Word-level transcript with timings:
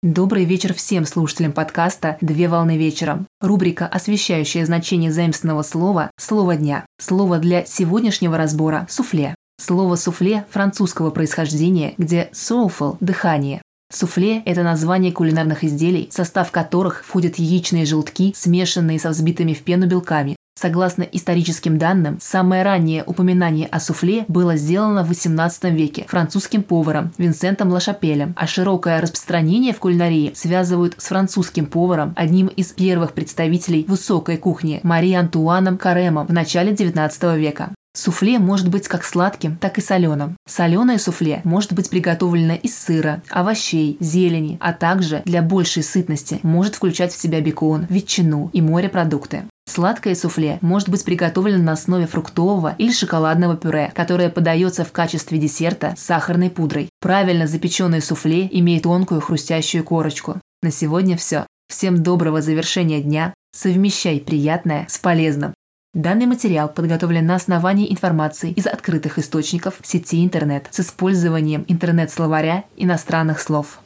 Добрый 0.00 0.44
вечер 0.44 0.74
всем 0.74 1.04
слушателям 1.04 1.50
подкаста 1.50 2.18
«Две 2.20 2.46
волны 2.48 2.78
вечером». 2.78 3.26
Рубрика, 3.40 3.84
освещающая 3.88 4.64
значение 4.64 5.10
заимственного 5.10 5.62
слова 5.62 6.12
«Слово 6.16 6.54
дня». 6.54 6.86
Слово 7.00 7.38
для 7.38 7.64
сегодняшнего 7.64 8.38
разбора– 8.38 8.86
суфле. 8.88 9.34
Слово 9.60 9.96
«суфле» 9.96 10.46
французского 10.50 11.10
происхождения, 11.10 11.94
где 11.98 12.30
«soulful»– 12.32 12.96
дыхание. 13.00 13.60
Суфле– 13.92 14.40
это 14.44 14.62
название 14.62 15.10
кулинарных 15.10 15.64
изделий, 15.64 16.08
в 16.12 16.14
состав 16.14 16.52
которых 16.52 17.04
входят 17.04 17.40
яичные 17.40 17.84
желтки, 17.84 18.32
смешанные 18.36 19.00
со 19.00 19.08
взбитыми 19.08 19.52
в 19.52 19.64
пену 19.64 19.88
белками, 19.88 20.36
Согласно 20.60 21.04
историческим 21.04 21.78
данным, 21.78 22.18
самое 22.20 22.64
раннее 22.64 23.04
упоминание 23.04 23.68
о 23.68 23.78
суфле 23.78 24.24
было 24.26 24.56
сделано 24.56 25.04
в 25.04 25.10
XVIII 25.12 25.70
веке 25.70 26.04
французским 26.08 26.64
поваром 26.64 27.12
Винсентом 27.16 27.70
Лашапелем, 27.70 28.34
а 28.36 28.48
широкое 28.48 29.00
распространение 29.00 29.72
в 29.72 29.78
кулинарии 29.78 30.32
связывают 30.34 30.96
с 30.98 31.06
французским 31.06 31.66
поваром, 31.66 32.12
одним 32.16 32.48
из 32.48 32.72
первых 32.72 33.12
представителей 33.12 33.84
высокой 33.86 34.36
кухни 34.36 34.80
Мари 34.82 35.12
Антуаном 35.12 35.78
Каремом 35.78 36.26
в 36.26 36.32
начале 36.32 36.72
XIX 36.72 37.38
века. 37.38 37.70
Суфле 37.94 38.40
может 38.40 38.68
быть 38.68 38.88
как 38.88 39.04
сладким, 39.04 39.58
так 39.58 39.78
и 39.78 39.80
соленым. 39.80 40.36
Соленое 40.48 40.98
суфле 40.98 41.40
может 41.44 41.72
быть 41.72 41.88
приготовлено 41.88 42.54
из 42.54 42.76
сыра, 42.76 43.22
овощей, 43.30 43.96
зелени, 44.00 44.58
а 44.60 44.72
также 44.72 45.22
для 45.24 45.40
большей 45.40 45.84
сытности 45.84 46.40
может 46.42 46.74
включать 46.74 47.12
в 47.12 47.20
себя 47.20 47.40
бекон, 47.40 47.86
ветчину 47.88 48.50
и 48.52 48.60
морепродукты. 48.60 49.44
Сладкое 49.68 50.14
суфле 50.14 50.58
может 50.62 50.88
быть 50.88 51.04
приготовлено 51.04 51.62
на 51.62 51.72
основе 51.72 52.06
фруктового 52.06 52.74
или 52.78 52.90
шоколадного 52.90 53.54
пюре, 53.54 53.92
которое 53.94 54.30
подается 54.30 54.82
в 54.82 54.92
качестве 54.92 55.36
десерта 55.36 55.94
с 55.94 56.00
сахарной 56.00 56.48
пудрой. 56.48 56.88
Правильно 57.00 57.46
запеченное 57.46 58.00
суфле 58.00 58.48
имеет 58.50 58.84
тонкую 58.84 59.20
хрустящую 59.20 59.84
корочку. 59.84 60.40
На 60.62 60.70
сегодня 60.70 61.18
все. 61.18 61.46
Всем 61.68 62.02
доброго 62.02 62.40
завершения 62.40 63.02
дня. 63.02 63.34
Совмещай 63.54 64.20
приятное 64.20 64.86
с 64.88 64.96
полезным. 64.96 65.52
Данный 65.92 66.26
материал 66.26 66.70
подготовлен 66.70 67.26
на 67.26 67.34
основании 67.34 67.92
информации 67.92 68.52
из 68.52 68.66
открытых 68.66 69.18
источников 69.18 69.80
сети 69.82 70.24
интернет 70.24 70.68
с 70.70 70.80
использованием 70.80 71.66
интернет-словаря 71.68 72.64
иностранных 72.76 73.38
слов. 73.38 73.80